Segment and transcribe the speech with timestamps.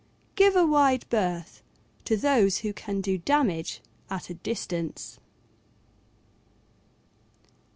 [0.33, 1.61] Give a wide berth
[2.05, 5.19] to those who can do damage at a distance.